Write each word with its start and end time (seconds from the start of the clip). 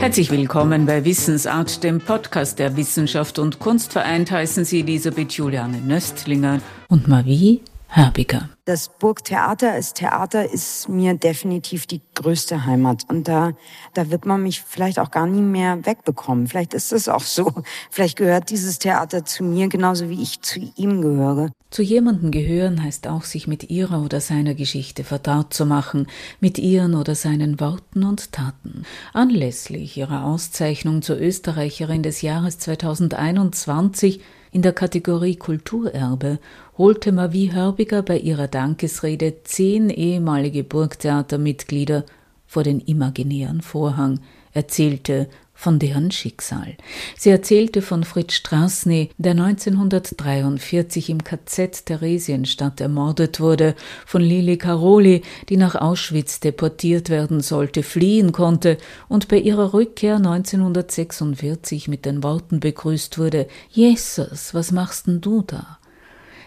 Herzlich 0.00 0.30
willkommen 0.30 0.84
bei 0.84 1.02
Wissensart, 1.06 1.82
dem 1.82 1.98
Podcast 2.00 2.58
der 2.58 2.76
Wissenschaft 2.76 3.38
und 3.38 3.58
Kunst 3.58 3.94
vereint 3.94 4.30
heißen 4.30 4.66
Sie 4.66 4.80
Elisabeth 4.80 5.32
Juliane 5.32 5.78
Nöstlinger 5.78 6.60
und 6.90 7.08
Marie 7.08 7.62
Herbiger. 7.92 8.48
Das 8.66 8.88
Burgtheater 8.88 9.72
als 9.72 9.94
Theater 9.94 10.48
ist 10.48 10.88
mir 10.88 11.14
definitiv 11.14 11.86
die 11.86 12.00
größte 12.14 12.64
Heimat. 12.64 13.04
Und 13.08 13.26
da, 13.26 13.52
da 13.94 14.10
wird 14.10 14.26
man 14.26 14.44
mich 14.44 14.62
vielleicht 14.62 15.00
auch 15.00 15.10
gar 15.10 15.26
nie 15.26 15.40
mehr 15.40 15.84
wegbekommen. 15.84 16.46
Vielleicht 16.46 16.72
ist 16.72 16.92
es 16.92 17.08
auch 17.08 17.22
so. 17.22 17.52
Vielleicht 17.90 18.16
gehört 18.16 18.50
dieses 18.50 18.78
Theater 18.78 19.24
zu 19.24 19.42
mir 19.42 19.66
genauso 19.68 20.08
wie 20.08 20.22
ich 20.22 20.40
zu 20.40 20.60
ihm 20.76 21.02
gehöre. 21.02 21.50
Zu 21.70 21.82
jemandem 21.82 22.30
gehören 22.30 22.80
heißt 22.80 23.08
auch, 23.08 23.24
sich 23.24 23.48
mit 23.48 23.70
ihrer 23.70 24.02
oder 24.02 24.20
seiner 24.20 24.54
Geschichte 24.54 25.02
vertraut 25.02 25.52
zu 25.52 25.66
machen, 25.66 26.06
mit 26.38 26.58
ihren 26.58 26.94
oder 26.94 27.16
seinen 27.16 27.58
Worten 27.58 28.04
und 28.04 28.30
Taten. 28.30 28.84
Anlässlich 29.12 29.96
ihrer 29.96 30.26
Auszeichnung 30.26 31.02
zur 31.02 31.20
Österreicherin 31.20 32.04
des 32.04 32.22
Jahres 32.22 32.60
2021 32.60 34.20
in 34.52 34.62
der 34.62 34.72
Kategorie 34.72 35.36
Kulturerbe 35.36 36.38
holte 36.76 37.12
Marie 37.12 37.52
Hörbiger 37.52 38.02
bei 38.02 38.18
ihrer 38.18 38.48
Dankesrede 38.48 39.42
zehn 39.44 39.90
ehemalige 39.90 40.64
Burgtheatermitglieder 40.64 42.04
vor 42.46 42.64
den 42.64 42.80
imaginären 42.80 43.60
Vorhang, 43.60 44.20
erzählte 44.52 45.28
von 45.60 45.78
deren 45.78 46.10
Schicksal. 46.10 46.74
Sie 47.18 47.28
erzählte 47.28 47.82
von 47.82 48.02
Fritz 48.04 48.32
Strassny, 48.32 49.10
der 49.18 49.32
1943 49.32 51.10
im 51.10 51.22
KZ 51.22 51.84
Theresienstadt 51.84 52.80
ermordet 52.80 53.40
wurde, 53.40 53.74
von 54.06 54.22
Lili 54.22 54.56
Caroli, 54.56 55.20
die 55.50 55.58
nach 55.58 55.74
Auschwitz 55.74 56.40
deportiert 56.40 57.10
werden 57.10 57.42
sollte, 57.42 57.82
fliehen 57.82 58.32
konnte 58.32 58.78
und 59.08 59.28
bei 59.28 59.36
ihrer 59.36 59.74
Rückkehr 59.74 60.16
1946 60.16 61.88
mit 61.88 62.06
den 62.06 62.22
Worten 62.22 62.60
begrüßt 62.60 63.18
wurde, 63.18 63.46
Jesus, 63.68 64.54
was 64.54 64.72
machst 64.72 65.08
denn 65.08 65.20
du 65.20 65.42
da? 65.42 65.79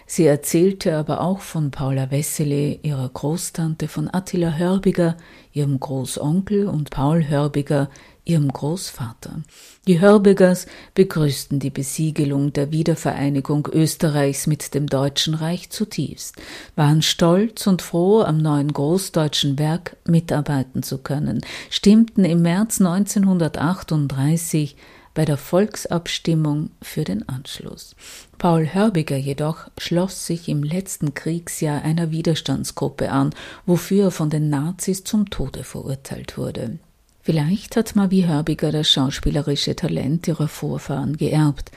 Sie 0.05 0.25
erzählte 0.25 0.97
aber 0.97 1.21
auch 1.21 1.39
von 1.39 1.71
Paula 1.71 2.11
Wessele, 2.11 2.79
ihrer 2.83 3.09
Großtante, 3.09 3.87
von 3.87 4.13
Attila 4.13 4.53
Hörbiger, 4.53 5.17
ihrem 5.53 5.79
Großonkel 5.79 6.67
und 6.67 6.89
Paul 6.89 7.27
Hörbiger, 7.27 7.89
ihrem 8.25 8.47
Großvater. 8.47 9.41
Die 9.87 9.99
Hörbigers 9.99 10.65
begrüßten 10.93 11.59
die 11.59 11.69
Besiegelung 11.69 12.53
der 12.53 12.71
Wiedervereinigung 12.71 13.67
Österreichs 13.71 14.47
mit 14.47 14.73
dem 14.73 14.87
Deutschen 14.87 15.33
Reich 15.33 15.69
zutiefst, 15.69 16.35
waren 16.75 17.01
stolz 17.01 17.67
und 17.67 17.81
froh, 17.81 18.21
am 18.21 18.37
neuen 18.37 18.71
großdeutschen 18.71 19.59
Werk 19.59 19.97
mitarbeiten 20.05 20.83
zu 20.83 20.99
können, 20.99 21.41
stimmten 21.69 22.23
im 22.23 22.41
März 22.41 22.79
1938 22.79 24.77
bei 25.13 25.25
der 25.25 25.37
Volksabstimmung 25.37 26.71
für 26.81 27.03
den 27.03 27.27
Anschluss. 27.29 27.95
Paul 28.37 28.73
Hörbiger 28.73 29.17
jedoch 29.17 29.69
schloss 29.77 30.25
sich 30.25 30.49
im 30.49 30.63
letzten 30.63 31.13
Kriegsjahr 31.13 31.83
einer 31.83 32.11
Widerstandsgruppe 32.11 33.11
an, 33.11 33.31
wofür 33.65 34.05
er 34.05 34.11
von 34.11 34.29
den 34.29 34.49
Nazis 34.49 35.03
zum 35.03 35.29
Tode 35.29 35.63
verurteilt 35.63 36.37
wurde. 36.37 36.79
Vielleicht 37.21 37.77
hat 37.77 37.95
Mavi 37.95 38.23
Hörbiger 38.23 38.71
das 38.71 38.89
schauspielerische 38.89 39.75
Talent 39.75 40.27
ihrer 40.27 40.49
Vorfahren 40.49 41.15
geerbt, 41.15 41.71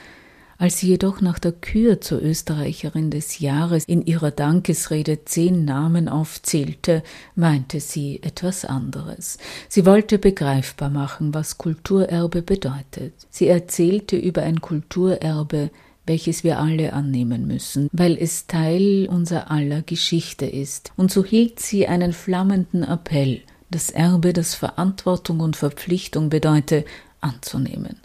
als 0.57 0.79
sie 0.79 0.87
jedoch 0.87 1.21
nach 1.21 1.39
der 1.39 1.51
Kür 1.51 2.01
zur 2.01 2.21
Österreicherin 2.21 3.11
des 3.11 3.39
Jahres 3.39 3.85
in 3.85 4.05
ihrer 4.05 4.31
Dankesrede 4.31 5.25
zehn 5.25 5.65
Namen 5.65 6.09
aufzählte, 6.09 7.03
meinte 7.35 7.79
sie 7.79 8.21
etwas 8.23 8.65
anderes. 8.65 9.37
Sie 9.69 9.85
wollte 9.85 10.17
begreifbar 10.17 10.89
machen, 10.89 11.33
was 11.33 11.57
Kulturerbe 11.57 12.41
bedeutet. 12.41 13.13
Sie 13.29 13.47
erzählte 13.47 14.17
über 14.17 14.43
ein 14.43 14.61
Kulturerbe, 14.61 15.69
welches 16.07 16.43
wir 16.43 16.59
alle 16.59 16.93
annehmen 16.93 17.45
müssen, 17.45 17.89
weil 17.91 18.17
es 18.17 18.47
Teil 18.47 19.07
unser 19.09 19.51
aller 19.51 19.81
Geschichte 19.81 20.45
ist. 20.45 20.91
Und 20.95 21.11
so 21.11 21.23
hielt 21.23 21.59
sie 21.59 21.87
einen 21.87 22.13
flammenden 22.13 22.83
Appell, 22.83 23.41
das 23.69 23.89
Erbe, 23.89 24.33
das 24.33 24.55
Verantwortung 24.55 25.41
und 25.41 25.57
Verpflichtung 25.57 26.29
bedeute, 26.29 26.85
anzunehmen. 27.19 27.97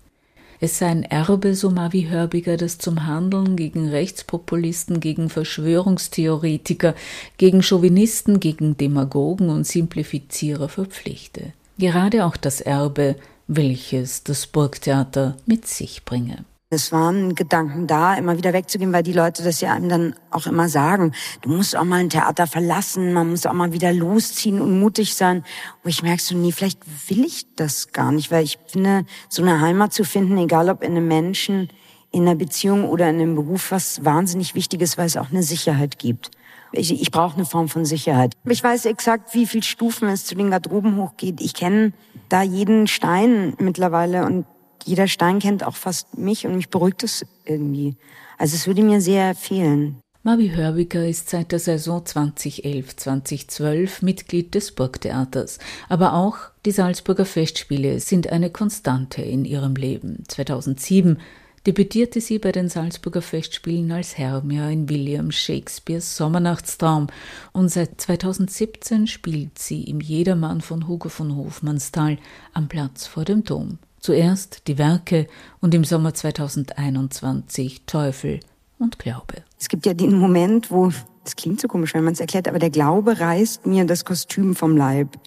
Es 0.65 0.79
sei 0.79 0.87
ein 0.87 1.03
Erbe, 1.03 1.57
so 1.57 1.71
Mavi 1.71 2.05
Hörbiger, 2.05 2.57
das 2.57 2.79
zum 2.79 3.05
Handeln 3.05 3.57
gegen 3.57 3.89
Rechtspopulisten, 3.89 5.01
gegen 5.01 5.29
Verschwörungstheoretiker, 5.29 6.95
gegen 7.37 7.65
Chauvinisten, 7.65 8.39
gegen 8.39 8.77
Demagogen 8.77 9.51
und 9.51 9.67
Simplifizierer 9.67 10.69
verpflichte. 10.69 11.53
Gerade 11.79 12.25
auch 12.25 12.37
das 12.37 12.61
Erbe, 12.61 13.17
welches 13.49 14.23
das 14.23 14.47
Burgtheater 14.47 15.37
mit 15.47 15.67
sich 15.67 16.05
bringe. 16.05 16.45
Es 16.75 16.91
waren 16.91 17.35
Gedanken 17.35 17.87
da, 17.87 18.15
immer 18.15 18.39
wieder 18.39 18.55
wegzugehen, 18.55 18.95
weil 18.95 19.03
die 19.03 19.13
Leute 19.13 19.43
das 19.43 19.61
ja 19.61 19.75
einem 19.75 19.91
dann 19.91 20.15
auch 20.31 20.47
immer 20.47 20.71
sagen. 20.71 21.13
Du 21.43 21.51
musst 21.51 21.77
auch 21.77 21.85
mal 21.85 22.01
ein 22.01 22.09
Theater 22.09 22.47
verlassen, 22.47 23.13
man 23.13 23.29
muss 23.29 23.45
auch 23.45 23.53
mal 23.53 23.75
wieder 23.75 23.93
losziehen 23.93 24.59
und 24.59 24.81
mutig 24.81 25.15
sein. 25.15 25.45
Wo 25.83 25.91
ich 25.91 26.03
merke 26.03 26.23
so, 26.23 26.35
nee, 26.35 26.51
vielleicht 26.51 26.81
will 27.11 27.27
ich 27.27 27.45
das 27.57 27.93
gar 27.93 28.11
nicht, 28.11 28.31
weil 28.31 28.45
ich 28.45 28.59
finde, 28.69 29.05
so 29.29 29.43
eine 29.43 29.61
Heimat 29.61 29.93
zu 29.93 30.03
finden, 30.03 30.39
egal 30.39 30.71
ob 30.71 30.83
in 30.83 30.93
einem 30.93 31.09
Menschen, 31.09 31.69
in 32.11 32.23
einer 32.23 32.37
Beziehung 32.37 32.89
oder 32.89 33.11
in 33.11 33.17
einem 33.17 33.35
Beruf, 33.35 33.71
was 33.71 34.03
wahnsinnig 34.03 34.55
wichtig 34.55 34.81
ist, 34.81 34.97
weil 34.97 35.07
es 35.07 35.19
auch 35.19 35.31
eine 35.31 35.43
Sicherheit 35.43 35.99
gibt. 35.99 36.31
Ich, 36.73 37.03
ich 37.03 37.11
brauche 37.11 37.37
eine 37.37 37.45
Form 37.45 37.69
von 37.69 37.85
Sicherheit. 37.85 38.33
Ich 38.47 38.65
weiß 38.65 38.87
exakt, 38.87 39.35
wie 39.35 39.45
viel 39.47 39.63
Stufen 39.63 40.09
es 40.09 40.25
zu 40.25 40.35
den 40.35 40.51
Garderoben 40.51 40.97
hochgeht. 40.97 41.43
Ich 41.43 41.53
kenne 41.53 41.93
da 42.31 42.41
jeden 42.41 42.87
Stein 42.87 43.53
mittlerweile 43.59 44.25
und 44.25 44.47
jeder 44.85 45.09
Stein 45.09 45.39
kennt 45.39 45.65
auch 45.65 45.77
fast 45.77 46.17
mich 46.17 46.47
und 46.47 46.57
mich 46.57 46.69
beruhigt 46.69 47.03
es 47.03 47.25
irgendwie. 47.45 47.97
Also 48.39 48.57
es 48.57 48.67
würde 48.67 48.83
mir 48.83 49.01
sehr 49.01 49.35
fehlen. 49.35 50.03
Mavi 50.25 50.51
Hörbiger 50.51 51.05
ist 51.05 51.31
seit 51.31 51.51
der 51.51 51.59
Saison 51.59 52.05
2011-2012 52.05 54.05
Mitglied 54.05 54.55
des 54.55 54.71
Burgtheaters, 54.71 55.59
aber 55.89 56.13
auch 56.13 56.37
die 56.65 56.71
Salzburger 56.71 57.25
Festspiele 57.25 57.99
sind 57.99 58.31
eine 58.31 58.51
Konstante 58.51 59.21
in 59.21 59.45
ihrem 59.45 59.75
Leben. 59.75 60.23
2007 60.29 61.19
debütierte 61.67 62.21
sie 62.21 62.39
bei 62.39 62.53
den 62.53 62.69
Salzburger 62.69 63.21
Festspielen 63.21 63.91
als 63.91 64.17
Hermia 64.17 64.71
in 64.71 64.89
William 64.89 65.33
Shakespeares 65.33 66.17
Sommernachtstraum 66.17 67.09
und 67.53 67.69
seit 67.69 68.01
2017 68.01 69.09
spielt 69.09 69.59
sie 69.59 69.83
im 69.83 70.01
Jedermann 70.01 70.61
von 70.61 70.87
Hugo 70.87 71.09
von 71.09 71.37
Hofmannsthal 71.37 72.19
am 72.53 72.69
Platz 72.69 73.09
vor 73.09 73.25
dem 73.25 73.43
Dom. 73.43 73.81
Zuerst 74.03 74.67
die 74.67 74.79
Werke 74.79 75.29
und 75.61 75.77
im 75.77 75.85
Sommer 75.85 76.13
2021 76.13 77.83
Teufel 77.87 78.41
und 78.81 78.99
Glaube. 78.99 79.45
Es 79.61 79.69
gibt 79.69 79.87
ja 79.87 79.95
den 79.95 80.19
Moment, 80.19 80.73
wo, 80.73 80.91
das 81.23 81.37
klingt 81.37 81.61
so 81.61 81.69
komisch, 81.69 81.95
wenn 81.95 82.03
man 82.03 82.15
es 82.15 82.19
erklärt, 82.19 82.49
aber 82.49 82.59
der 82.59 82.71
Glaube 82.71 83.21
reißt 83.21 83.65
mir 83.65 83.85
das 83.85 84.05
Kostüm 84.05 84.57
vom 84.57 84.77
Leib. 84.77 85.21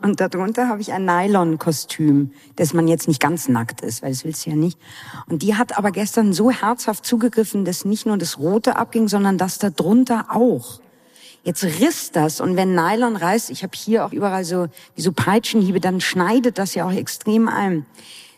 Und 0.00 0.18
darunter 0.18 0.68
habe 0.68 0.80
ich 0.80 0.94
ein 0.94 1.04
Nylon-Kostüm, 1.04 2.30
dass 2.56 2.72
man 2.72 2.88
jetzt 2.88 3.06
nicht 3.06 3.20
ganz 3.20 3.50
nackt 3.50 3.82
ist, 3.82 4.02
weil 4.02 4.12
das 4.12 4.24
willst 4.24 4.46
du 4.46 4.50
ja 4.50 4.56
nicht. 4.56 4.78
Und 5.28 5.42
die 5.42 5.56
hat 5.56 5.76
aber 5.76 5.90
gestern 5.90 6.32
so 6.32 6.50
herzhaft 6.50 7.04
zugegriffen, 7.04 7.66
dass 7.66 7.84
nicht 7.84 8.06
nur 8.06 8.16
das 8.16 8.38
Rote 8.38 8.76
abging, 8.76 9.08
sondern 9.08 9.36
das 9.36 9.58
da 9.58 9.68
drunter 9.68 10.28
auch. 10.30 10.80
Jetzt 11.44 11.64
riss 11.64 12.12
das 12.12 12.40
und 12.40 12.56
wenn 12.56 12.74
Nylon 12.74 13.16
reißt, 13.16 13.50
ich 13.50 13.62
habe 13.64 13.72
hier 13.76 14.04
auch 14.04 14.12
überall 14.12 14.44
so 14.44 14.68
wie 14.94 15.02
so 15.02 15.12
Peitschenhiebe, 15.12 15.80
dann 15.80 16.00
schneidet 16.00 16.58
das 16.58 16.74
ja 16.74 16.86
auch 16.86 16.92
extrem 16.92 17.48
ein. 17.48 17.84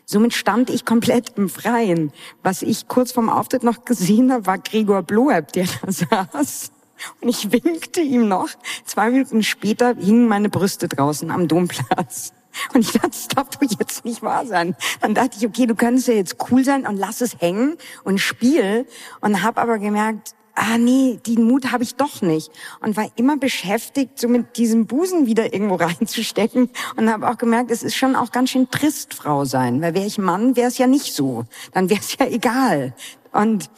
Somit 0.07 0.35
stand 0.35 0.71
ich 0.71 0.85
komplett 0.85 1.33
im 1.37 1.49
Freien. 1.49 2.13
Was 2.43 2.63
ich 2.63 2.89
kurz 2.89 3.13
vorm 3.13 3.29
Auftritt 3.29 3.63
noch 3.63 3.85
gesehen 3.85 4.33
habe, 4.33 4.47
war 4.47 4.59
Gregor 4.59 5.03
Bloeb, 5.03 5.53
der 5.53 5.67
da 5.83 5.93
saß. 5.93 6.73
Und 7.21 7.29
ich 7.29 7.51
winkte 7.53 8.01
ihm 8.01 8.29
noch. 8.29 8.49
Zwei 8.85 9.11
Minuten 9.11 9.43
später 9.43 9.95
hingen 9.97 10.29
meine 10.29 10.49
Brüste 10.49 10.89
draußen 10.89 11.31
am 11.31 11.49
Domplatz. 11.49 12.33
Und 12.73 12.83
ich 12.83 12.93
dachte, 12.93 13.09
das 13.09 13.29
darf 13.29 13.51
doch 13.51 13.63
jetzt 13.79 14.05
nicht 14.05 14.23
wahr 14.23 14.47
sein. 14.47 14.77
Dann 15.01 15.15
dachte 15.15 15.37
ich, 15.39 15.47
okay, 15.47 15.67
du 15.67 15.75
könntest 15.75 16.09
ja 16.09 16.15
jetzt 16.15 16.37
cool 16.51 16.65
sein 16.65 16.87
und 16.87 16.97
lass 16.97 17.21
es 17.21 17.41
hängen 17.41 17.77
und 18.05 18.19
spiel. 18.19 18.87
Und 19.21 19.43
habe 19.43 19.61
aber 19.61 19.79
gemerkt, 19.79 20.35
ah 20.55 20.79
nee, 20.79 21.19
den 21.27 21.45
Mut 21.45 21.73
habe 21.73 21.83
ich 21.83 21.97
doch 21.97 22.23
nicht. 22.23 22.51
Und 22.81 22.97
war 22.97 23.11
immer 23.17 23.37
beschäftigt, 23.37 24.19
so 24.19 24.29
mit 24.29 24.57
diesem 24.57 24.87
Busen 24.87 25.27
wieder 25.27 25.53
irgendwo 25.53 25.75
reinzustecken. 25.85 26.71
Und 26.97 27.11
habe 27.11 27.29
auch 27.29 27.39
gemerkt, 27.39 27.71
es 27.71 27.83
ist 27.83 27.97
schon 27.97 28.17
auch 28.17 28.33
ganz 28.33 28.51
schön 28.51 28.71
trist, 28.71 29.15
Frau 29.15 29.45
sein. 29.45 29.81
Weil 29.83 29.95
wäre 29.95 30.07
ich 30.07 30.19
Mann, 30.19 30.57
wäre 30.57 30.69
es 30.69 30.79
ja 30.79 30.87
nicht 30.87 31.15
so. 31.15 31.45
Dann 31.73 31.91
wäre 31.91 32.01
es 32.01 32.17
ja 32.19 32.27
egal. 32.27 32.95
Und 33.33 33.71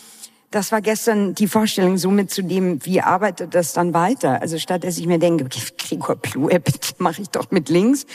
das 0.50 0.73
war 0.73 0.81
gestern 0.81 1.34
die 1.34 1.49
Vorstellung 1.49 1.99
so 1.99 2.11
mitzudem, 2.11 2.79
wie 2.84 3.00
arbeitet 3.00 3.55
das 3.55 3.72
dann 3.72 3.93
weiter? 3.93 4.40
Also 4.40 4.58
statt 4.58 4.84
dass 4.84 4.96
ich 4.96 5.06
mir 5.06 5.19
denke, 5.19 5.49
Gregor 5.76 6.17
Plue, 6.17 6.49
bitte 6.61 6.94
mache 6.99 7.22
ich 7.22 7.31
doch 7.31 7.50
mit 7.50 7.69
links, 7.69 8.06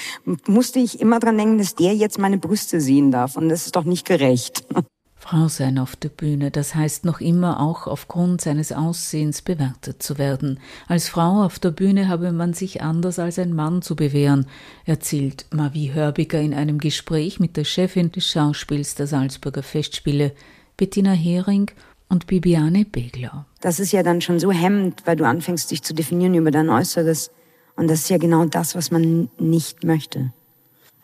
musste 0.48 0.80
ich 0.80 1.02
immer 1.02 1.20
dran 1.20 1.38
denken, 1.38 1.58
dass 1.58 1.76
der 1.76 1.94
jetzt 1.94 2.18
meine 2.18 2.38
Brüste 2.38 2.80
sehen 2.80 3.12
darf. 3.12 3.36
Und 3.36 3.50
das 3.50 3.66
ist 3.66 3.76
doch 3.76 3.84
nicht 3.84 4.08
gerecht. 4.08 4.66
Frau 5.24 5.48
sein 5.50 5.78
auf 5.78 5.96
der 5.96 6.10
Bühne, 6.10 6.50
das 6.50 6.74
heißt 6.74 7.06
noch 7.06 7.22
immer 7.22 7.60
auch 7.60 7.86
aufgrund 7.86 8.42
seines 8.42 8.72
Aussehens 8.72 9.44
bewertet 9.44 10.02
zu 10.02 10.18
werden. 10.18 10.60
Als 10.88 11.10
Frau 11.10 11.44
auf 11.44 11.60
der 11.60 11.70
Bühne 11.70 12.08
habe 12.08 12.32
man 12.32 12.54
sich 12.54 12.82
anders 12.82 13.20
als 13.20 13.38
ein 13.38 13.54
Mann 13.54 13.84
zu 13.84 13.96
bewähren, 13.96 14.48
erzählt 14.84 15.46
Mavi 15.52 15.92
Hörbiger 15.94 16.42
in 16.42 16.56
einem 16.56 16.80
Gespräch 16.80 17.40
mit 17.40 17.56
der 17.56 17.66
Chefin 17.66 18.12
des 18.12 18.26
Schauspiels 18.26 18.96
der 18.96 19.06
Salzburger 19.06 19.62
Festspiele, 19.62 20.34
Bettina 20.76 21.12
Hering 21.12 21.70
und 22.10 22.26
Bibiane 22.26 22.86
Begler. 22.86 23.46
Das 23.62 23.80
ist 23.80 23.92
ja 23.92 24.02
dann 24.02 24.22
schon 24.22 24.40
so 24.40 24.52
hemmend, 24.52 25.04
weil 25.06 25.18
du 25.18 25.28
anfängst, 25.28 25.70
dich 25.70 25.84
zu 25.84 25.94
definieren 25.94 26.34
über 26.34 26.50
dein 26.50 26.68
Äußeres. 26.68 27.30
Und 27.76 27.92
das 27.92 28.00
ist 28.00 28.10
ja 28.10 28.18
genau 28.18 28.46
das, 28.46 28.74
was 28.74 28.90
man 28.90 29.30
nicht 29.38 29.84
möchte. 29.84 30.34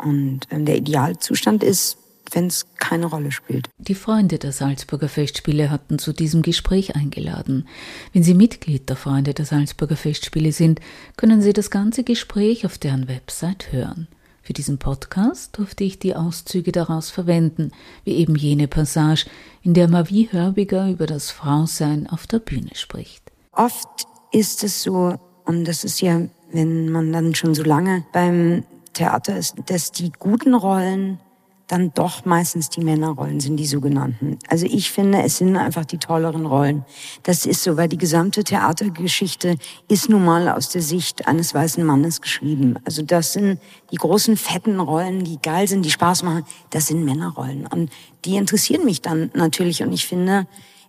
Und 0.03 0.47
ähm, 0.49 0.65
der 0.65 0.77
Idealzustand 0.77 1.63
ist, 1.63 1.99
wenn 2.31 2.47
es 2.47 2.67
keine 2.77 3.07
Rolle 3.07 3.31
spielt. 3.31 3.69
Die 3.77 3.95
Freunde 3.95 4.37
der 4.37 4.51
Salzburger 4.51 5.09
Festspiele 5.09 5.69
hatten 5.69 5.99
zu 5.99 6.13
diesem 6.13 6.41
Gespräch 6.41 6.95
eingeladen. 6.95 7.67
Wenn 8.13 8.23
Sie 8.23 8.33
Mitglied 8.33 8.89
der 8.89 8.95
Freunde 8.95 9.33
der 9.33 9.45
Salzburger 9.45 9.95
Festspiele 9.95 10.51
sind, 10.51 10.79
können 11.15 11.41
Sie 11.41 11.53
das 11.53 11.71
ganze 11.71 12.03
Gespräch 12.03 12.65
auf 12.65 12.77
deren 12.77 13.07
Website 13.07 13.71
hören. 13.71 14.07
Für 14.47 14.53
diesen 14.53 14.77
Podcast 14.77 15.57
durfte 15.57 15.83
ich 15.83 15.99
die 15.99 16.15
Auszüge 16.15 16.71
daraus 16.71 17.09
verwenden, 17.09 17.71
wie 18.05 18.13
eben 18.13 18.35
jene 18.35 18.69
Passage, 18.69 19.25
in 19.61 19.73
der 19.73 19.89
Mavi 19.89 20.29
Hörbiger 20.31 20.89
über 20.89 21.05
das 21.05 21.31
Frausein 21.31 22.07
auf 22.07 22.27
der 22.27 22.39
Bühne 22.39 22.71
spricht. 22.73 23.23
Oft 23.51 24.07
ist 24.31 24.63
es 24.63 24.83
so, 24.83 25.15
und 25.43 25.65
das 25.65 25.83
ist 25.83 25.99
ja, 25.99 26.21
wenn 26.53 26.89
man 26.89 27.11
dann 27.11 27.35
schon 27.35 27.55
so 27.55 27.63
lange 27.63 28.05
beim 28.13 28.63
Theater 28.93 29.37
ist, 29.37 29.55
dass 29.65 29.91
die 29.91 30.13
guten 30.13 30.53
Rollen 30.53 31.19
dann 31.67 31.93
doch 31.93 32.23
meistens 32.23 32.69
die 32.69 32.81
Männerrollen 32.81 33.41
sind, 33.41 33.57
die 33.57 33.65
sogenannten. 33.65 34.39
Also 34.47 34.65
ich 34.65 34.89
finde, 34.91 35.21
es 35.23 35.37
sind 35.37 35.57
einfach 35.57 35.83
die 35.83 35.97
tolleren 35.97 36.45
Rollen. 36.45 36.85
Das 37.23 37.45
ist 37.45 37.61
so, 37.63 37.75
weil 37.75 37.89
die 37.89 37.97
gesamte 37.97 38.43
Theatergeschichte 38.43 39.57
ist 39.89 40.09
nun 40.09 40.23
mal 40.23 40.47
aus 40.47 40.69
der 40.69 40.81
Sicht 40.81 41.27
eines 41.27 41.53
weißen 41.53 41.83
Mannes 41.83 42.21
geschrieben. 42.21 42.75
Also 42.85 43.01
das 43.01 43.33
sind 43.33 43.59
die 43.91 43.97
großen, 43.97 44.37
fetten 44.37 44.79
Rollen, 44.79 45.25
die 45.25 45.39
geil 45.41 45.67
sind, 45.67 45.83
die 45.83 45.91
Spaß 45.91 46.23
machen, 46.23 46.45
das 46.69 46.87
sind 46.87 47.03
Männerrollen. 47.03 47.67
Und 47.67 47.91
die 48.23 48.37
interessieren 48.37 48.85
mich 48.85 49.01
dann 49.01 49.29
natürlich. 49.33 49.83
Und 49.83 49.91
ich 49.91 50.07
finde, 50.07 50.47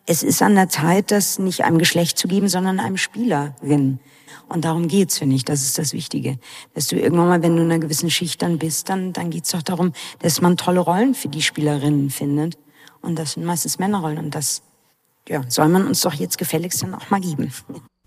es 0.08 0.22
ist 0.22 0.40
an 0.40 0.54
der 0.54 0.70
Zeit, 0.70 1.10
das 1.10 1.38
nicht 1.38 1.64
einem 1.64 1.76
Geschlecht 1.76 2.16
zu 2.16 2.28
geben, 2.28 2.48
sondern 2.48 2.80
einem 2.80 2.96
Spielerin. 2.96 4.00
Und 4.48 4.64
darum 4.64 4.88
geht's, 4.88 5.18
finde 5.18 5.36
ich. 5.36 5.44
Das 5.44 5.62
ist 5.62 5.76
das 5.76 5.92
Wichtige. 5.92 6.38
Dass 6.72 6.86
du 6.86 6.96
irgendwann 6.96 7.28
mal, 7.28 7.42
wenn 7.42 7.54
du 7.54 7.62
in 7.62 7.70
einer 7.70 7.78
gewissen 7.78 8.10
Schicht 8.10 8.40
dann 8.40 8.58
bist, 8.58 8.88
dann, 8.88 9.12
dann 9.12 9.28
geht's 9.28 9.50
doch 9.50 9.62
darum, 9.62 9.92
dass 10.20 10.40
man 10.40 10.56
tolle 10.56 10.80
Rollen 10.80 11.14
für 11.14 11.28
die 11.28 11.42
Spielerinnen 11.42 12.08
findet. 12.08 12.56
Und 13.02 13.18
das 13.18 13.32
sind 13.32 13.44
meistens 13.44 13.78
Männerrollen. 13.78 14.16
Und 14.16 14.34
das, 14.34 14.62
ja, 15.28 15.42
soll 15.46 15.68
man 15.68 15.86
uns 15.86 16.00
doch 16.00 16.14
jetzt 16.14 16.38
gefälligst 16.38 16.82
dann 16.82 16.94
auch 16.94 17.10
mal 17.10 17.20
geben. 17.20 17.52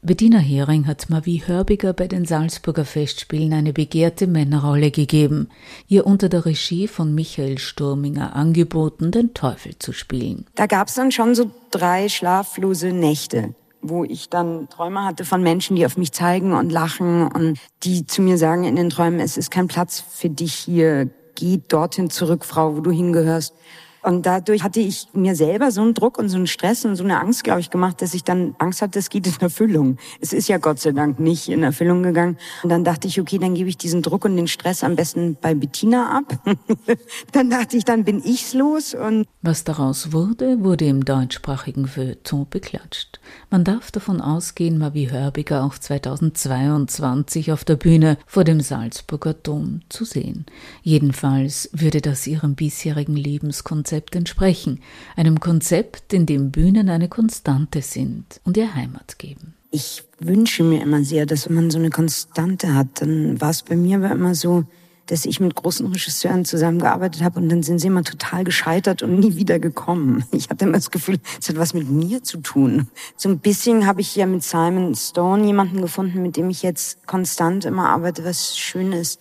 Bettina 0.03 0.39
Hering 0.39 0.87
hat 0.87 1.11
Mavi 1.11 1.43
Hörbiger 1.45 1.93
bei 1.93 2.07
den 2.07 2.25
Salzburger 2.25 2.85
Festspielen 2.85 3.53
eine 3.53 3.71
begehrte 3.71 4.25
Männerrolle 4.25 4.89
gegeben, 4.89 5.49
ihr 5.87 6.07
unter 6.07 6.27
der 6.27 6.43
Regie 6.47 6.87
von 6.87 7.13
Michael 7.13 7.59
Sturminger 7.59 8.35
angeboten, 8.35 9.11
den 9.11 9.35
Teufel 9.35 9.77
zu 9.77 9.93
spielen. 9.93 10.47
Da 10.55 10.65
gab's 10.65 10.95
dann 10.95 11.11
schon 11.11 11.35
so 11.35 11.51
drei 11.69 12.09
schlaflose 12.09 12.91
Nächte 12.91 13.53
wo 13.83 14.03
ich 14.03 14.29
dann 14.29 14.69
Träume 14.69 15.03
hatte 15.03 15.25
von 15.25 15.41
Menschen, 15.41 15.75
die 15.75 15.87
auf 15.87 15.97
mich 15.97 16.11
zeigen 16.11 16.53
und 16.53 16.71
lachen 16.71 17.27
und 17.27 17.57
die 17.81 18.05
zu 18.05 18.21
mir 18.21 18.37
sagen 18.37 18.63
in 18.63 18.75
den 18.75 18.91
Träumen, 18.91 19.19
es 19.19 19.37
ist 19.37 19.49
kein 19.49 19.67
Platz 19.67 19.99
für 19.99 20.29
dich 20.29 20.53
hier, 20.53 21.09
geh 21.33 21.59
dorthin 21.67 22.11
zurück, 22.11 22.45
Frau, 22.45 22.77
wo 22.77 22.81
du 22.81 22.91
hingehörst. 22.91 23.55
Und 24.03 24.25
dadurch 24.25 24.63
hatte 24.63 24.79
ich 24.79 25.07
mir 25.13 25.35
selber 25.35 25.71
so 25.71 25.81
einen 25.81 25.93
Druck 25.93 26.17
und 26.17 26.29
so 26.29 26.37
einen 26.37 26.47
Stress 26.47 26.85
und 26.85 26.95
so 26.95 27.03
eine 27.03 27.19
Angst, 27.19 27.43
glaube 27.43 27.59
ich, 27.59 27.69
gemacht, 27.69 28.01
dass 28.01 28.13
ich 28.13 28.23
dann 28.23 28.55
Angst 28.57 28.81
hatte, 28.81 28.99
es 28.99 29.09
geht 29.09 29.27
in 29.27 29.39
Erfüllung. 29.39 29.97
Es 30.19 30.33
ist 30.33 30.47
ja 30.47 30.57
Gott 30.57 30.79
sei 30.79 30.91
Dank 30.91 31.19
nicht 31.19 31.49
in 31.49 31.63
Erfüllung 31.63 32.03
gegangen. 32.03 32.37
Und 32.63 32.69
dann 32.69 32.83
dachte 32.83 33.07
ich, 33.07 33.19
okay, 33.19 33.37
dann 33.37 33.53
gebe 33.53 33.69
ich 33.69 33.77
diesen 33.77 34.01
Druck 34.01 34.25
und 34.25 34.35
den 34.35 34.47
Stress 34.47 34.83
am 34.83 34.95
besten 34.95 35.37
bei 35.39 35.53
Bettina 35.53 36.17
ab. 36.17 36.39
dann 37.31 37.49
dachte 37.49 37.77
ich, 37.77 37.85
dann 37.85 38.03
bin 38.03 38.21
ich's 38.23 38.53
los 38.53 38.93
und 38.93 39.27
was 39.43 39.63
daraus 39.63 40.13
wurde, 40.13 40.63
wurde 40.63 40.85
im 40.85 41.03
deutschsprachigen 41.03 41.87
Feuilleton 41.87 42.47
beklatscht. 42.49 43.19
Man 43.49 43.63
darf 43.63 43.91
davon 43.91 44.21
ausgehen, 44.21 44.77
Mavi 44.77 45.07
Hörbiger 45.07 45.63
auch 45.63 45.77
2022 45.77 47.51
auf 47.51 47.63
der 47.63 47.75
Bühne 47.75 48.17
vor 48.25 48.43
dem 48.43 48.61
Salzburger 48.61 49.33
Dom 49.33 49.81
zu 49.89 50.05
sehen. 50.05 50.45
Jedenfalls 50.83 51.69
würde 51.73 52.01
das 52.01 52.27
ihrem 52.27 52.55
bisherigen 52.55 53.15
Lebenskonzept 53.15 53.90
Konzept 53.91 54.15
entsprechen, 54.15 54.79
einem 55.17 55.41
Konzept, 55.41 56.13
in 56.13 56.25
dem 56.25 56.49
Bühnen 56.49 56.87
eine 56.87 57.09
Konstante 57.09 57.81
sind 57.81 58.39
und 58.45 58.55
ihr 58.55 58.73
Heimat 58.73 59.19
geben. 59.19 59.53
Ich 59.69 60.05
wünsche 60.17 60.63
mir 60.63 60.81
immer 60.81 61.03
sehr, 61.03 61.25
dass 61.25 61.49
man 61.49 61.69
so 61.69 61.77
eine 61.77 61.89
Konstante 61.89 62.73
hat. 62.73 63.01
Dann 63.01 63.41
war 63.41 63.49
es 63.49 63.63
bei 63.63 63.75
mir 63.75 63.97
aber 63.97 64.11
immer 64.11 64.33
so, 64.33 64.63
dass 65.07 65.25
ich 65.25 65.41
mit 65.41 65.55
großen 65.55 65.87
Regisseuren 65.87 66.45
zusammengearbeitet 66.45 67.21
habe 67.21 67.41
und 67.41 67.49
dann 67.49 67.63
sind 67.63 67.79
sie 67.79 67.87
immer 67.87 68.05
total 68.05 68.45
gescheitert 68.45 69.03
und 69.03 69.19
nie 69.19 69.35
wieder 69.35 69.59
gekommen. 69.59 70.23
Ich 70.31 70.49
hatte 70.49 70.63
immer 70.63 70.77
das 70.77 70.91
Gefühl, 70.91 71.19
es 71.41 71.49
hat 71.49 71.57
was 71.57 71.73
mit 71.73 71.89
mir 71.89 72.23
zu 72.23 72.37
tun. 72.37 72.87
So 73.17 73.27
ein 73.27 73.39
bisschen 73.39 73.85
habe 73.85 73.99
ich 73.99 74.15
ja 74.15 74.25
mit 74.25 74.41
Simon 74.41 74.95
Stone 74.95 75.45
jemanden 75.45 75.81
gefunden, 75.81 76.21
mit 76.21 76.37
dem 76.37 76.49
ich 76.49 76.63
jetzt 76.63 77.05
konstant 77.07 77.65
immer 77.65 77.89
arbeite, 77.89 78.23
was 78.23 78.57
schön 78.57 78.93
ist. 78.93 79.19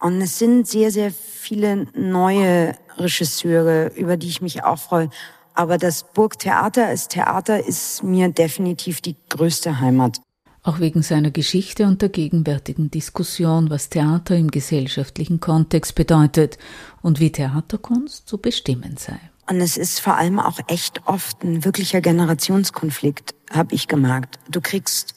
Und 0.00 0.20
es 0.20 0.38
sind 0.38 0.66
sehr, 0.66 0.90
sehr 0.90 1.12
viele 1.12 1.86
neue 1.94 2.74
Regisseure, 2.98 3.92
über 3.96 4.16
die 4.16 4.28
ich 4.28 4.40
mich 4.40 4.64
auch 4.64 4.78
freue. 4.78 5.10
Aber 5.54 5.78
das 5.78 6.04
Burgtheater 6.12 6.86
als 6.86 7.08
Theater 7.08 7.64
ist 7.64 8.02
mir 8.02 8.28
definitiv 8.28 9.00
die 9.00 9.16
größte 9.28 9.80
Heimat. 9.80 10.20
Auch 10.62 10.80
wegen 10.80 11.02
seiner 11.02 11.30
Geschichte 11.30 11.86
und 11.86 12.02
der 12.02 12.10
gegenwärtigen 12.10 12.90
Diskussion, 12.90 13.70
was 13.70 13.88
Theater 13.88 14.36
im 14.36 14.50
gesellschaftlichen 14.50 15.40
Kontext 15.40 15.94
bedeutet 15.94 16.58
und 17.00 17.20
wie 17.20 17.32
Theaterkunst 17.32 18.28
zu 18.28 18.38
bestimmen 18.38 18.96
sei. 18.98 19.18
Und 19.48 19.60
es 19.60 19.78
ist 19.78 20.00
vor 20.00 20.16
allem 20.16 20.38
auch 20.38 20.60
echt 20.66 21.00
oft 21.06 21.42
ein 21.42 21.64
wirklicher 21.64 22.02
Generationskonflikt, 22.02 23.34
habe 23.50 23.74
ich 23.74 23.88
gemerkt. 23.88 24.38
Du 24.50 24.60
kriegst 24.60 25.14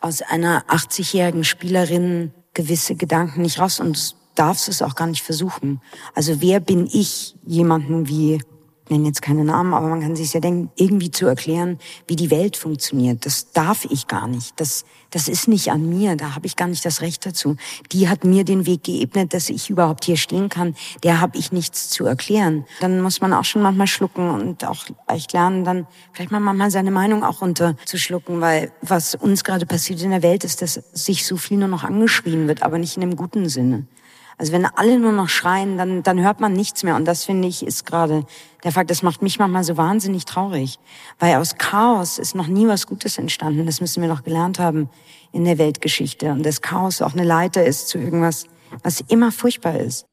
aus 0.00 0.22
einer 0.22 0.64
80-jährigen 0.68 1.44
Spielerin 1.44 2.32
gewisse 2.54 2.94
Gedanken 2.94 3.42
nicht 3.42 3.58
raus 3.58 3.80
und 3.80 4.16
darfst 4.34 4.68
es 4.68 4.82
auch 4.82 4.94
gar 4.94 5.06
nicht 5.06 5.22
versuchen. 5.22 5.80
Also 6.14 6.40
wer 6.40 6.60
bin 6.60 6.88
ich, 6.90 7.36
jemanden 7.44 8.08
wie, 8.08 8.40
nenne 8.90 9.06
jetzt 9.06 9.22
keine 9.22 9.44
Namen, 9.44 9.72
aber 9.72 9.88
man 9.88 10.00
kann 10.00 10.16
sich 10.16 10.32
ja 10.34 10.40
denken, 10.40 10.70
irgendwie 10.76 11.10
zu 11.10 11.26
erklären, 11.26 11.78
wie 12.06 12.16
die 12.16 12.30
Welt 12.30 12.56
funktioniert. 12.56 13.24
Das 13.24 13.52
darf 13.52 13.84
ich 13.86 14.06
gar 14.08 14.26
nicht. 14.26 14.60
Das, 14.60 14.84
das 15.10 15.28
ist 15.28 15.48
nicht 15.48 15.70
an 15.70 15.88
mir. 15.88 16.16
Da 16.16 16.34
habe 16.34 16.46
ich 16.46 16.56
gar 16.56 16.68
nicht 16.68 16.84
das 16.84 17.00
Recht 17.00 17.24
dazu. 17.24 17.56
Die 17.92 18.08
hat 18.08 18.24
mir 18.24 18.44
den 18.44 18.66
Weg 18.66 18.84
geebnet, 18.84 19.32
dass 19.32 19.48
ich 19.48 19.70
überhaupt 19.70 20.04
hier 20.04 20.16
stehen 20.16 20.48
kann. 20.48 20.74
Der 21.02 21.20
habe 21.20 21.38
ich 21.38 21.50
nichts 21.52 21.88
zu 21.88 22.04
erklären. 22.04 22.66
Dann 22.80 23.00
muss 23.00 23.20
man 23.20 23.32
auch 23.32 23.44
schon 23.44 23.62
manchmal 23.62 23.86
schlucken 23.86 24.28
und 24.30 24.64
auch 24.66 24.84
echt 25.08 25.32
lernen, 25.32 25.64
dann 25.64 25.86
vielleicht 26.12 26.30
mal 26.30 26.40
manchmal 26.40 26.70
seine 26.70 26.90
Meinung 26.90 27.24
auch 27.24 27.40
runterzuschlucken, 27.40 28.40
weil 28.40 28.72
was 28.82 29.14
uns 29.14 29.44
gerade 29.44 29.66
passiert 29.66 30.02
in 30.02 30.10
der 30.10 30.22
Welt 30.22 30.44
ist, 30.44 30.60
dass 30.60 30.74
sich 30.92 31.26
so 31.26 31.36
viel 31.36 31.56
nur 31.56 31.68
noch 31.68 31.84
angeschrien 31.84 32.48
wird, 32.48 32.62
aber 32.62 32.78
nicht 32.78 32.96
in 32.96 33.02
einem 33.02 33.16
guten 33.16 33.48
Sinne. 33.48 33.86
Also 34.36 34.52
wenn 34.52 34.66
alle 34.66 34.98
nur 34.98 35.12
noch 35.12 35.28
schreien, 35.28 35.78
dann, 35.78 36.02
dann 36.02 36.20
hört 36.22 36.40
man 36.40 36.52
nichts 36.52 36.82
mehr. 36.82 36.96
Und 36.96 37.04
das 37.04 37.24
finde 37.24 37.48
ich 37.48 37.64
ist 37.64 37.86
gerade 37.86 38.26
der 38.64 38.72
Fakt, 38.72 38.90
das 38.90 39.02
macht 39.02 39.22
mich 39.22 39.38
manchmal 39.38 39.64
so 39.64 39.76
wahnsinnig 39.76 40.24
traurig. 40.24 40.78
Weil 41.18 41.36
aus 41.36 41.56
Chaos 41.56 42.18
ist 42.18 42.34
noch 42.34 42.46
nie 42.46 42.66
was 42.66 42.86
Gutes 42.86 43.18
entstanden. 43.18 43.66
Das 43.66 43.80
müssen 43.80 44.02
wir 44.02 44.08
noch 44.08 44.24
gelernt 44.24 44.58
haben 44.58 44.88
in 45.32 45.44
der 45.44 45.58
Weltgeschichte. 45.58 46.30
Und 46.32 46.44
das 46.44 46.62
Chaos 46.62 47.02
auch 47.02 47.12
eine 47.12 47.24
Leiter 47.24 47.64
ist 47.64 47.88
zu 47.88 47.98
irgendwas, 47.98 48.46
was 48.82 49.00
immer 49.08 49.30
furchtbar 49.30 49.78
ist. 49.78 50.06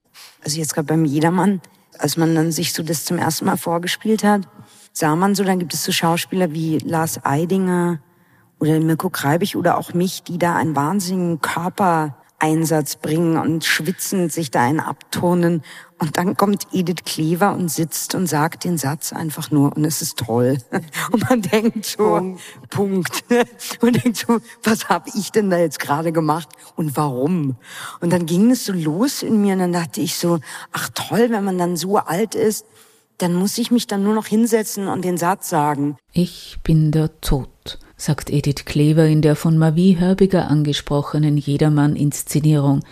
Also 0.43 0.59
jetzt 0.59 0.73
gerade 0.73 0.87
beim 0.87 1.05
Jedermann, 1.05 1.61
als 1.97 2.17
man 2.17 2.35
dann 2.35 2.51
sich 2.51 2.73
so 2.73 2.83
das 2.83 3.05
zum 3.05 3.17
ersten 3.17 3.45
Mal 3.45 3.57
vorgespielt 3.57 4.23
hat, 4.23 4.47
sah 4.93 5.15
man 5.15 5.35
so, 5.35 5.43
dann 5.43 5.59
gibt 5.59 5.73
es 5.73 5.83
so 5.83 5.91
Schauspieler 5.91 6.51
wie 6.51 6.77
Lars 6.79 7.23
Eidinger 7.23 7.99
oder 8.59 8.79
Mirko 8.79 9.09
Kreibig 9.09 9.55
oder 9.55 9.77
auch 9.77 9.93
mich, 9.93 10.23
die 10.23 10.37
da 10.37 10.55
einen 10.55 10.75
wahnsinnigen 10.75 11.41
Körper 11.41 12.17
Einsatz 12.41 12.95
bringen 12.95 13.37
und 13.37 13.63
schwitzend 13.63 14.33
sich 14.33 14.49
da 14.49 14.61
einen 14.61 14.79
abturnen. 14.79 15.61
Und 15.99 16.17
dann 16.17 16.35
kommt 16.35 16.67
Edith 16.71 17.03
Klever 17.05 17.53
und 17.53 17.69
sitzt 17.69 18.15
und 18.15 18.25
sagt 18.25 18.63
den 18.63 18.79
Satz 18.79 19.13
einfach 19.13 19.51
nur 19.51 19.75
und 19.77 19.85
es 19.85 20.01
ist 20.01 20.17
toll. 20.17 20.57
Und 21.11 21.29
man 21.29 21.43
denkt 21.43 21.85
so, 21.85 22.37
Punkt. 22.71 23.23
Und 23.81 24.03
denkt 24.03 24.17
so, 24.17 24.39
was 24.63 24.89
habe 24.89 25.11
ich 25.13 25.31
denn 25.31 25.51
da 25.51 25.59
jetzt 25.59 25.79
gerade 25.79 26.11
gemacht 26.11 26.49
und 26.75 26.97
warum? 26.97 27.57
Und 27.99 28.11
dann 28.11 28.25
ging 28.25 28.49
es 28.49 28.65
so 28.65 28.73
los 28.73 29.21
in 29.21 29.41
mir 29.41 29.53
und 29.53 29.59
dann 29.59 29.73
dachte 29.73 30.01
ich 30.01 30.15
so, 30.15 30.39
ach 30.71 30.89
toll, 30.95 31.27
wenn 31.29 31.43
man 31.43 31.59
dann 31.59 31.77
so 31.77 31.97
alt 31.97 32.33
ist, 32.33 32.65
dann 33.21 33.33
muss 33.33 33.57
ich 33.57 33.71
mich 33.71 33.87
dann 33.87 34.03
nur 34.03 34.13
noch 34.13 34.27
hinsetzen 34.27 34.87
und 34.87 35.05
den 35.05 35.17
Satz 35.17 35.49
sagen. 35.49 35.97
Ich 36.13 36.57
bin 36.63 36.91
der 36.91 37.21
Tod 37.21 37.49
sagt 38.01 38.31
Edith 38.31 38.65
Klever 38.65 39.05
in 39.05 39.21
der 39.21 39.35
von 39.35 39.57
Marie 39.57 39.99
Hörbiger 39.99 40.49
angesprochenen 40.49 41.37
Jedermann-Inszenierung. 41.37 42.83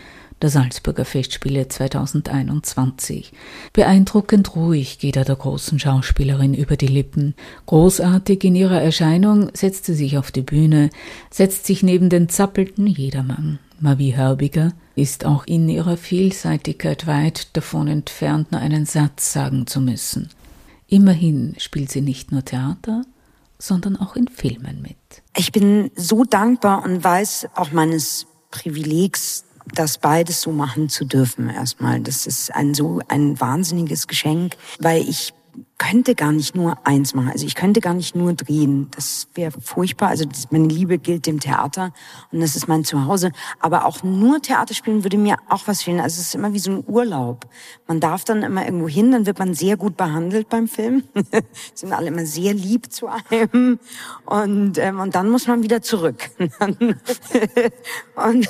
Der 0.41 0.49
Salzburger 0.49 1.05
Festspiele 1.05 1.67
2021. 1.67 3.33
Beeindruckend 3.73 4.55
ruhig 4.55 4.99
geht 4.99 5.17
er 5.17 5.25
der 5.25 5.35
großen 5.35 5.79
Schauspielerin 5.79 6.53
über 6.53 6.77
die 6.77 6.87
Lippen. 6.87 7.35
Großartig 7.65 8.43
in 8.43 8.55
ihrer 8.55 8.81
Erscheinung 8.81 9.49
setzt 9.53 9.85
sie 9.85 9.93
sich 9.93 10.17
auf 10.17 10.31
die 10.31 10.41
Bühne, 10.41 10.89
setzt 11.29 11.65
sich 11.65 11.83
neben 11.83 12.09
den 12.09 12.29
zappelnden 12.29 12.87
Jedermann. 12.87 13.59
Mavi 13.79 14.11
Herbiger 14.11 14.73
ist 14.95 15.25
auch 15.25 15.45
in 15.45 15.69
ihrer 15.69 15.95
Vielseitigkeit 15.95 17.07
weit 17.07 17.55
davon 17.55 17.87
entfernt, 17.87 18.51
nur 18.51 18.61
einen 18.61 18.85
Satz 18.85 19.31
sagen 19.31 19.67
zu 19.67 19.79
müssen. 19.79 20.29
Immerhin 20.87 21.55
spielt 21.59 21.91
sie 21.91 22.01
nicht 22.01 22.31
nur 22.31 22.43
Theater, 22.43 23.03
sondern 23.57 23.95
auch 23.95 24.15
in 24.15 24.27
Filmen 24.27 24.81
mit. 24.81 24.97
Ich 25.35 25.51
bin 25.51 25.91
so 25.95 26.23
dankbar 26.23 26.83
und 26.83 27.03
weiß 27.03 27.49
auch 27.55 27.71
meines 27.71 28.25
Privilegs, 28.51 29.45
das 29.73 29.97
beides 29.97 30.41
so 30.41 30.51
machen 30.51 30.89
zu 30.89 31.05
dürfen 31.05 31.49
erstmal. 31.49 31.99
Das 31.99 32.25
ist 32.25 32.53
ein 32.53 32.73
so 32.73 33.01
ein 33.07 33.39
wahnsinniges 33.39 34.07
Geschenk, 34.07 34.55
weil 34.79 35.01
ich 35.07 35.33
könnte 35.79 36.13
gar 36.13 36.31
nicht 36.31 36.55
nur 36.55 36.77
eins 36.85 37.15
machen. 37.15 37.29
Also 37.31 37.47
ich 37.47 37.55
könnte 37.55 37.79
gar 37.79 37.95
nicht 37.95 38.13
nur 38.15 38.33
drehen. 38.33 38.91
Das 38.91 39.27
wäre 39.33 39.59
furchtbar. 39.59 40.09
Also 40.09 40.25
meine 40.51 40.67
Liebe 40.67 40.99
gilt 40.99 41.25
dem 41.25 41.39
Theater 41.39 41.93
und 42.31 42.41
das 42.41 42.55
ist 42.55 42.67
mein 42.67 42.83
Zuhause. 42.83 43.31
Aber 43.59 43.85
auch 43.85 44.03
nur 44.03 44.41
Theater 44.41 44.75
spielen 44.75 45.03
würde 45.03 45.17
mir 45.17 45.37
auch 45.47 45.63
was 45.65 45.81
fehlen. 45.81 45.99
Also 45.99 46.19
es 46.19 46.27
ist 46.27 46.35
immer 46.35 46.53
wie 46.53 46.59
so 46.59 46.71
ein 46.71 46.83
Urlaub. 46.85 47.47
Man 47.87 47.99
darf 47.99 48.25
dann 48.25 48.43
immer 48.43 48.65
irgendwo 48.65 48.87
hin, 48.87 49.11
dann 49.11 49.25
wird 49.25 49.39
man 49.39 49.55
sehr 49.55 49.77
gut 49.77 49.97
behandelt 49.97 50.49
beim 50.49 50.67
Film. 50.67 51.03
Sind 51.73 51.93
alle 51.93 52.09
immer 52.09 52.25
sehr 52.25 52.53
lieb 52.53 52.91
zu 52.91 53.07
einem. 53.07 53.79
Und, 54.25 54.77
ähm, 54.77 54.99
und 54.99 55.15
dann 55.15 55.29
muss 55.29 55.47
man 55.47 55.63
wieder 55.63 55.81
zurück. 55.81 56.29
und 56.59 58.49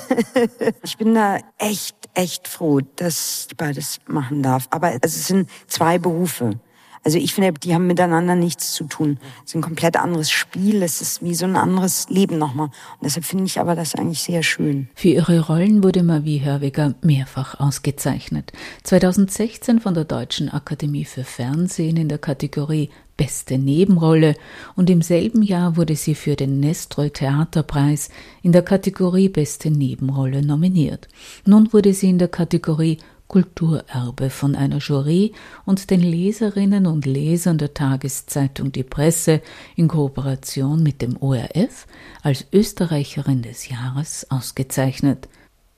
ich 0.82 0.98
bin 0.98 1.14
da 1.14 1.38
echt, 1.58 1.96
echt 2.14 2.48
froh, 2.48 2.80
dass 2.96 3.46
ich 3.48 3.56
beides 3.56 4.00
machen 4.08 4.42
darf. 4.42 4.66
Aber 4.70 4.92
es 5.00 5.28
sind 5.28 5.48
zwei 5.68 5.98
Berufe. 5.98 6.58
Also 7.02 7.18
ich 7.18 7.32
finde, 7.32 7.52
die 7.54 7.74
haben 7.74 7.86
miteinander 7.86 8.34
nichts 8.34 8.74
zu 8.74 8.84
tun. 8.84 9.18
Es 9.44 9.50
ist 9.50 9.54
ein 9.54 9.62
komplett 9.62 9.96
anderes 9.96 10.30
Spiel. 10.30 10.82
Es 10.82 11.00
ist 11.00 11.22
wie 11.22 11.34
so 11.34 11.46
ein 11.46 11.56
anderes 11.56 12.08
Leben 12.10 12.36
nochmal. 12.36 12.66
Und 12.66 13.04
deshalb 13.04 13.24
finde 13.24 13.44
ich 13.44 13.58
aber 13.58 13.74
das 13.74 13.94
eigentlich 13.94 14.20
sehr 14.22 14.42
schön. 14.42 14.88
Für 14.94 15.08
ihre 15.08 15.40
Rollen 15.40 15.82
wurde 15.82 16.02
Marie 16.02 16.40
Hörwiger 16.40 16.94
mehrfach 17.02 17.58
ausgezeichnet. 17.58 18.52
2016 18.84 19.80
von 19.80 19.94
der 19.94 20.04
Deutschen 20.04 20.50
Akademie 20.50 21.06
für 21.06 21.24
Fernsehen 21.24 21.96
in 21.96 22.08
der 22.08 22.18
Kategorie 22.18 22.90
Beste 23.16 23.58
Nebenrolle 23.58 24.34
und 24.76 24.88
im 24.88 25.02
selben 25.02 25.42
Jahr 25.42 25.76
wurde 25.76 25.94
sie 25.94 26.14
für 26.14 26.36
den 26.36 26.58
Nestroy 26.58 27.10
Theaterpreis 27.10 28.08
in 28.42 28.52
der 28.52 28.62
Kategorie 28.62 29.28
Beste 29.28 29.70
Nebenrolle 29.70 30.42
nominiert. 30.42 31.06
Nun 31.44 31.70
wurde 31.74 31.92
sie 31.92 32.08
in 32.08 32.18
der 32.18 32.28
Kategorie 32.28 32.96
Kulturerbe 33.30 34.28
von 34.28 34.56
einer 34.56 34.78
Jury 34.78 35.32
und 35.64 35.90
den 35.90 36.00
Leserinnen 36.00 36.88
und 36.88 37.06
Lesern 37.06 37.58
der 37.58 37.74
Tageszeitung 37.74 38.72
Die 38.72 38.82
Presse 38.82 39.40
in 39.76 39.86
Kooperation 39.86 40.82
mit 40.82 41.00
dem 41.00 41.16
ORF 41.16 41.86
als 42.22 42.44
Österreicherin 42.52 43.42
des 43.42 43.68
Jahres 43.68 44.26
ausgezeichnet. 44.32 45.28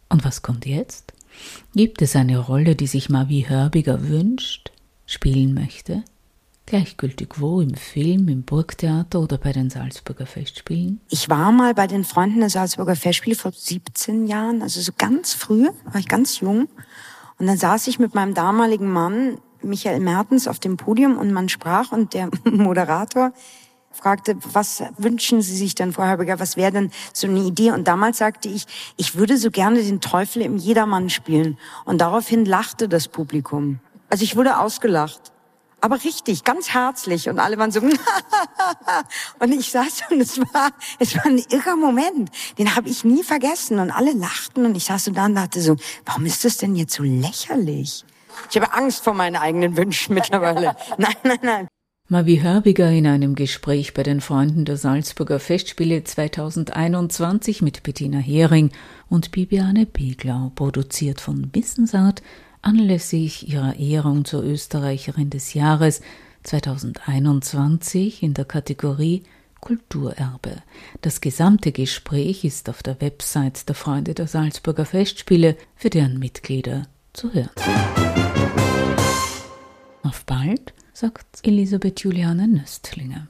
Und 0.09 0.25
was 0.25 0.41
kommt 0.41 0.65
jetzt? 0.65 1.13
Gibt 1.75 2.01
es 2.01 2.17
eine 2.17 2.39
Rolle, 2.39 2.75
die 2.75 2.87
sich 2.87 3.11
Mavi 3.11 3.45
Hörbiger 3.47 4.09
wünscht, 4.09 4.73
spielen 5.05 5.53
möchte? 5.53 6.05
Gleichgültig 6.65 7.35
wo, 7.37 7.61
im 7.61 7.75
Film, 7.75 8.29
im 8.29 8.45
Burgtheater 8.45 9.21
oder 9.21 9.37
bei 9.37 9.53
den 9.53 9.69
Salzburger 9.69 10.25
Festspielen? 10.25 11.03
Ich 11.11 11.29
war 11.29 11.53
mal 11.53 11.75
bei 11.75 11.87
den 11.87 12.05
Freunden 12.05 12.41
der 12.41 12.49
Salzburger 12.49 12.97
Festspiele 12.97 13.37
vor 13.37 13.53
17 13.53 14.27
Jahren, 14.27 14.63
also 14.63 14.81
so 14.81 14.93
ganz 14.97 15.35
früh, 15.35 15.69
war 15.85 16.01
ich 16.01 16.09
ganz 16.09 16.41
jung. 16.41 16.69
Und 17.43 17.49
dann 17.49 17.57
saß 17.57 17.89
ich 17.89 17.99
mit 17.99 18.15
meinem 18.15 18.35
damaligen 18.35 18.89
Mann, 18.89 19.37
Michael 19.63 19.99
Mertens, 19.99 20.47
auf 20.47 20.61
dem 20.61 20.77
Podium 20.77 21.19
und 21.19 21.33
man 21.33 21.49
sprach 21.49 21.91
und 21.91 22.15
der 22.15 22.31
Moderator 22.45 23.33
fragte, 23.91 24.37
was 24.53 24.85
wünschen 24.97 25.43
Sie 25.43 25.57
sich 25.57 25.75
denn, 25.75 25.93
Frau 25.93 26.05
Herberger, 26.05 26.39
was 26.39 26.57
wäre 26.57 26.71
denn 26.71 26.93
so 27.13 27.27
eine 27.27 27.41
Idee? 27.41 27.73
Und 27.73 27.89
damals 27.89 28.19
sagte 28.19 28.49
ich, 28.49 28.67
ich 28.97 29.17
würde 29.17 29.37
so 29.39 29.51
gerne 29.51 29.83
den 29.83 30.01
Teufel 30.01 30.43
im 30.43 30.57
Jedermann 30.57 31.11
spielen. 31.11 31.59
Und 31.85 32.01
daraufhin 32.01 32.45
lachte 32.45 32.89
das 32.89 33.09
Publikum. 33.09 33.81
Also 34.09 34.23
ich 34.23 34.37
wurde 34.37 34.61
ausgelacht 34.61 35.32
aber 35.83 36.03
richtig, 36.03 36.45
ganz 36.45 36.71
herzlich 36.71 37.29
und 37.29 37.39
alle 37.39 37.59
waren 37.59 37.73
so 37.73 37.81
und 39.41 39.53
ich 39.53 39.71
saß 39.71 40.05
und 40.11 40.21
es 40.21 40.39
war 40.39 40.71
es 40.99 41.17
war 41.17 41.27
ein 41.27 41.43
irrer 41.51 41.77
Moment, 41.77 42.31
den 42.57 42.75
habe 42.75 42.89
ich 42.89 43.05
nie 43.05 43.23
vergessen 43.23 43.79
und 43.79 43.91
alle 43.91 44.13
lachten 44.13 44.65
und 44.65 44.77
ich 44.77 44.85
saß 44.85 45.05
so 45.05 45.11
da 45.11 45.27
und 45.27 45.35
dachte 45.35 45.61
so, 45.61 45.77
warum 46.07 46.25
ist 46.25 46.45
das 46.45 46.57
denn 46.57 46.77
jetzt 46.77 46.95
so 46.95 47.03
lächerlich? 47.03 48.05
Ich 48.49 48.57
habe 48.57 48.73
Angst 48.73 49.05
vor 49.05 49.13
meinen 49.13 49.37
eigenen 49.37 49.77
Wünschen 49.77 50.15
mittlerweile. 50.15 50.77
nein, 50.99 51.17
nein, 51.25 51.39
nein. 51.43 51.69
Mavi 52.09 52.39
Hörbiger 52.39 52.91
in 52.91 53.07
einem 53.07 53.35
Gespräch 53.35 53.95
bei 53.95 54.03
den 54.03 54.21
Freunden 54.21 54.65
der 54.65 54.77
Salzburger 54.77 55.41
Festspiele 55.41 56.05
2021 56.05 57.63
mit 57.63 57.83
Bettina 57.83 58.19
Hering 58.19 58.71
und 59.09 59.33
Bibiane 59.33 59.87
Beglau, 59.87 60.53
produziert 60.55 61.21
von 61.21 61.51
Wissensart, 61.55 62.23
anlässlich 62.63 63.49
ihrer 63.49 63.77
Ehrung 63.77 64.25
zur 64.25 64.43
Österreicherin 64.43 65.31
des 65.31 65.55
Jahres 65.55 66.01
2021 66.45 68.23
in 68.23 68.35
der 68.35 68.45
Kategorie 68.45 69.25
Kulturerbe. 69.61 70.57
Das 71.03 71.21
gesamte 71.21 71.71
Gespräch 71.71 72.45
ist 72.45 72.69
auf 72.69 72.83
der 72.83 73.01
Website 73.01 73.69
der 73.69 73.77
Freunde 73.77 74.15
der 74.15 74.27
Salzburger 74.27 74.85
Festspiele 74.85 75.57
für 75.77 75.91
deren 75.91 76.19
Mitglieder 76.19 76.89
zu 77.13 77.33
hören. 77.33 77.51
Auf 80.03 80.25
bald, 80.25 80.73
sagt 80.93 81.27
Elisabeth 81.45 82.01
Juliane 82.01 82.49
Nöstlinger. 82.49 83.29